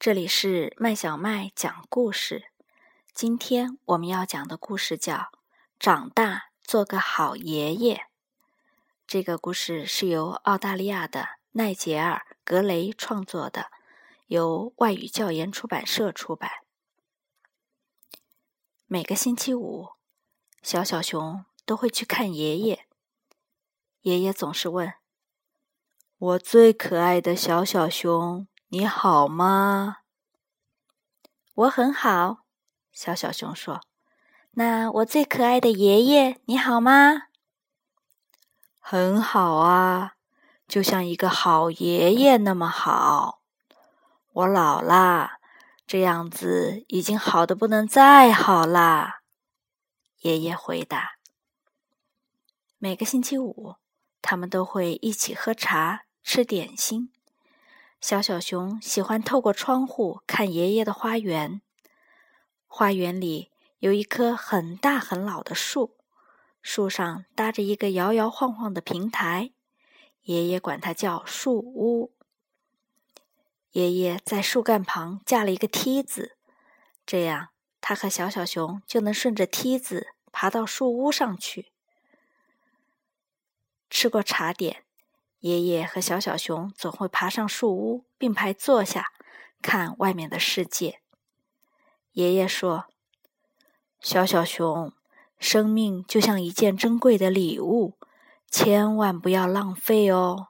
[0.00, 2.44] 这里是麦小麦讲故事。
[3.12, 5.14] 今天我们要讲的故事叫
[5.78, 7.96] 《长大做个好爷爷》。
[9.06, 13.66] 这个故事是由澳大利亚的奈杰尔·格雷创作的，
[14.28, 16.50] 由外语教研出版社出版。
[18.86, 19.90] 每个星期五，
[20.62, 22.86] 小小熊都会去看爷爷。
[24.00, 24.94] 爷爷总是问
[26.16, 29.96] ：“我最可爱的小小熊。”你好吗？
[31.54, 32.44] 我很好，
[32.92, 33.80] 小小熊说。
[34.52, 37.22] 那我最可爱的爷爷，你好吗？
[38.78, 40.14] 很好啊，
[40.68, 43.40] 就像一个好爷爷那么好。
[44.32, 45.40] 我老啦，
[45.84, 49.22] 这样子已经好的不能再好啦。
[50.20, 51.16] 爷爷回答。
[52.78, 53.74] 每个星期五，
[54.22, 57.12] 他们都会一起喝茶、吃点心。
[58.00, 61.60] 小小熊喜欢透过窗户看爷爷的花园。
[62.66, 65.98] 花园里有一棵很大很老的树，
[66.62, 69.52] 树上搭着一个摇摇晃晃的平台，
[70.22, 72.14] 爷爷管它叫树屋。
[73.72, 76.38] 爷爷在树干旁架了一个梯子，
[77.04, 77.50] 这样
[77.82, 81.70] 他和小小熊就能顺着梯子爬到树屋上去。
[83.90, 84.84] 吃过茶点。
[85.40, 89.06] 爷爷和小小熊总会爬上树屋，并排坐下，
[89.62, 91.00] 看外面的世界。
[92.12, 92.86] 爷爷说
[94.00, 94.92] ：“小小熊，
[95.38, 97.96] 生命就像一件珍贵的礼物，
[98.50, 100.48] 千万不要浪费哦。”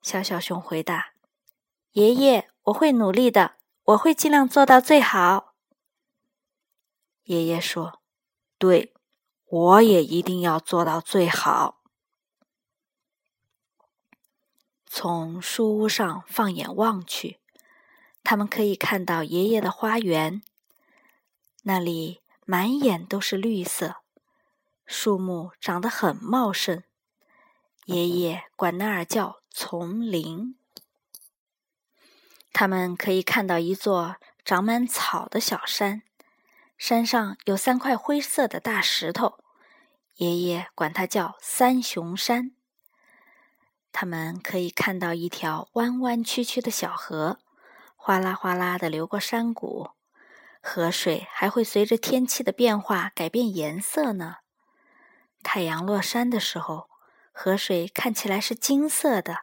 [0.00, 1.14] 小小熊回答
[1.92, 5.54] ：“爷爷，我会努力的，我会尽量做到最好。”
[7.24, 8.00] 爷爷说
[8.56, 8.94] ：“对，
[9.46, 11.80] 我也一定要做到最好。”
[14.96, 17.40] 从树屋上放眼望去，
[18.22, 20.40] 他们可以看到爷爷的花园。
[21.64, 23.96] 那里满眼都是绿色，
[24.86, 26.84] 树木长得很茂盛。
[27.86, 30.56] 爷爷管那儿叫丛林。
[32.52, 36.04] 他们可以看到一座长满草的小山，
[36.78, 39.40] 山上有三块灰色的大石头，
[40.18, 42.52] 爷爷管它叫三雄山。
[43.96, 47.38] 他们可以看到一条弯弯曲曲的小河，
[47.94, 49.90] 哗啦哗啦的流过山谷。
[50.60, 54.38] 河水还会随着天气的变化改变颜色呢。
[55.44, 56.90] 太阳落山的时候，
[57.30, 59.42] 河水看起来是金色的。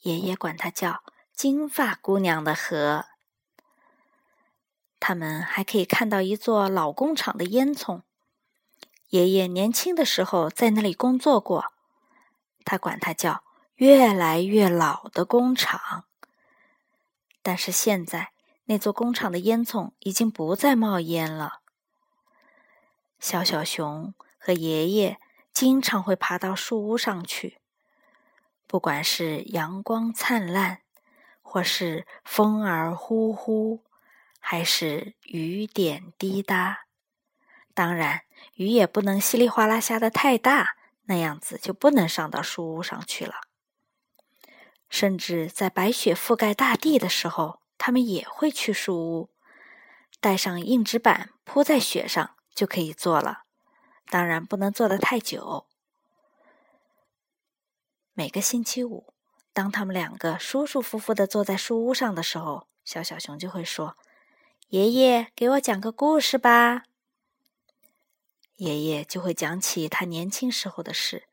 [0.00, 1.02] 爷爷管它叫
[1.36, 3.04] “金发姑娘的河”。
[4.98, 8.00] 他们还可以看到一座老工厂的烟囱。
[9.10, 11.66] 爷爷年轻的时候在那里工作过，
[12.64, 13.44] 他管它叫。
[13.76, 16.04] 越来越老的工厂，
[17.42, 18.32] 但是现在
[18.64, 21.60] 那座工厂的烟囱已经不再冒烟了。
[23.20, 25.18] 小小熊和爷爷
[25.52, 27.60] 经常会爬到树屋上去，
[28.66, 30.80] 不管是阳光灿烂，
[31.42, 33.82] 或是风儿呼呼，
[34.40, 36.86] 还是雨点滴答。
[37.74, 38.22] 当然，
[38.54, 43.34] 雨也不能稀里哗啦下的太大，那样子就不能上到树屋上去了。
[44.88, 49.30] 甚至在白雪覆盖大地的时候，他们也会去树屋，
[50.20, 53.44] 带上硬纸板铺在雪上就可以坐了。
[54.08, 55.66] 当然不能坐得太久。
[58.14, 59.12] 每个星期五，
[59.52, 63.98] 当他们两个舒舒服服的坐在树屋上的时候，小小熊就会说
[64.70, 66.84] ：“爷爷，给我讲个故事吧。”
[68.56, 71.28] 爷爷就会讲起他年轻时候的事，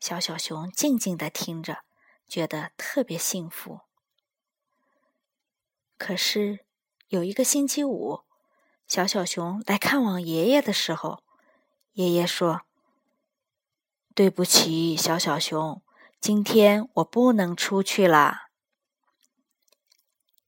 [0.00, 1.85] 小小熊静静的听着。
[2.28, 3.80] 觉得特别幸福。
[5.98, 6.66] 可是
[7.08, 8.22] 有一个星期五，
[8.86, 11.22] 小小熊来看望爷爷的时候，
[11.92, 12.62] 爷爷说
[14.14, 15.82] ：“对不起，小小熊，
[16.20, 18.48] 今天我不能出去了。”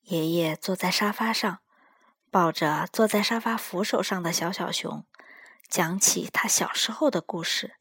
[0.02, 1.60] 爷爷坐在沙发上，
[2.30, 5.06] 抱着坐在沙发扶手上的小小熊，
[5.68, 7.76] 讲起他小时候的故事。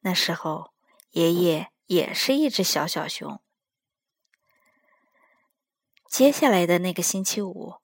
[0.00, 0.72] 那时候，
[1.10, 1.70] 爷爷。
[1.88, 3.40] 也是一只小小熊。
[6.06, 7.76] 接下来的那个星期五，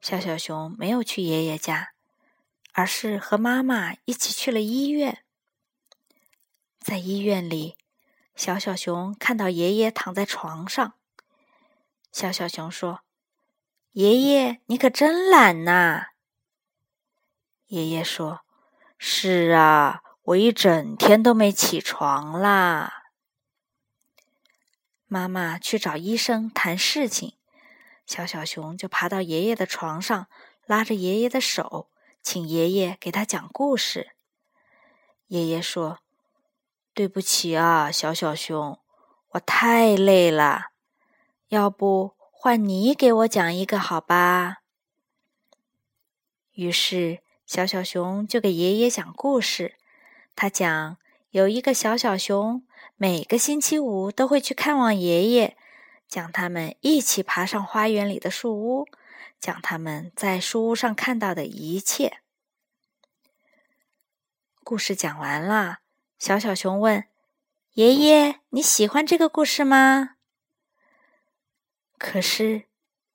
[0.00, 1.92] 小小熊没有去爷爷家，
[2.72, 5.22] 而是和妈妈一起去了医院。
[6.78, 7.76] 在医院里，
[8.34, 10.94] 小小熊看到爷爷躺在床上。
[12.10, 13.02] 小小熊说
[13.92, 16.06] ：“爷爷，你可真懒呐！”
[17.68, 18.40] 爷爷说
[18.96, 22.96] ：“是啊，我一整天都没起床啦。”
[25.12, 27.34] 妈妈去找医生谈事情，
[28.06, 30.28] 小小熊就爬到爷爷的床上，
[30.66, 31.90] 拉着爷爷的手，
[32.22, 34.12] 请爷爷给他讲故事。
[35.26, 35.98] 爷爷说
[36.94, 38.78] ：“对不起啊，小小熊，
[39.30, 40.66] 我太累了，
[41.48, 44.58] 要不换你给我讲一个好吧？”
[46.54, 49.74] 于是小小熊就给爷爷讲故事。
[50.36, 50.98] 他讲
[51.30, 52.64] 有一个小小熊，
[52.96, 55.56] 每个星期五都会去看望爷爷，
[56.06, 58.86] 讲他们一起爬上花园里的树屋，
[59.40, 62.18] 讲他们在树屋上看到的一切。
[64.62, 65.78] 故事讲完了，
[66.18, 67.04] 小小熊问
[67.74, 70.16] ：“爷爷，你喜欢这个故事吗？”
[71.98, 72.64] 可是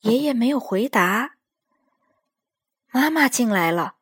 [0.01, 1.35] 爷爷没有回答。
[2.91, 3.95] 妈妈进来了，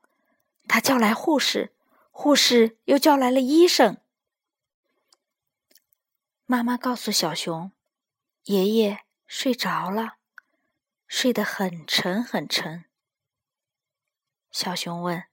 [0.67, 1.73] 她叫来护士，
[2.11, 3.97] 护士又叫来了医生。
[6.45, 7.71] 妈妈告诉小熊
[8.45, 10.17] ：“爷爷睡着了，
[11.07, 12.85] 睡得很沉很沉。”
[14.51, 15.23] 小熊问。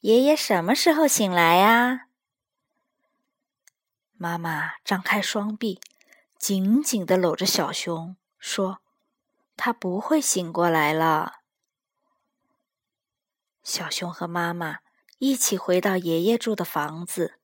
[0.00, 2.06] 爷爷什么时候醒来呀？
[4.12, 5.80] 妈妈张开双臂，
[6.38, 8.80] 紧紧的搂着小熊，说
[9.56, 11.40] ：“他不会醒过来了。”
[13.64, 14.78] 小熊和妈妈
[15.18, 17.37] 一起回到爷爷住的房子。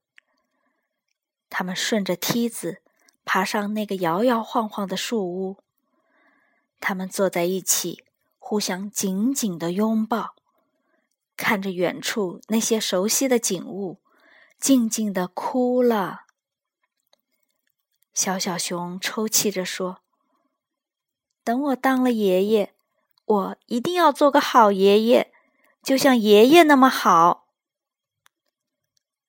[1.57, 2.83] 他们顺着梯子
[3.25, 5.59] 爬上那个摇摇晃晃的树屋。
[6.81, 8.05] 他们坐在一起，
[8.41, 10.35] 互相紧紧的拥抱。
[11.37, 14.01] 看着远处那些熟悉的景物，
[14.59, 16.23] 静静的哭了。
[18.13, 19.99] 小小熊抽泣着说
[21.45, 22.75] ：“等我当了爷爷，
[23.25, 25.33] 我一定要做个好爷爷，
[25.85, 27.47] 就像爷爷那么好。”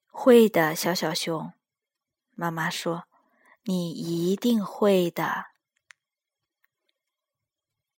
[0.10, 1.54] 会的，小小熊，
[2.36, 3.06] 妈妈说
[3.64, 5.46] ：“你一定会的。”